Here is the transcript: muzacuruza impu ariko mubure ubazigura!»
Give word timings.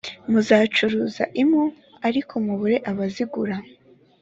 muzacuruza 0.31 1.23
impu 1.41 1.63
ariko 2.07 2.33
mubure 2.45 2.77
ubazigura!» 2.91 3.55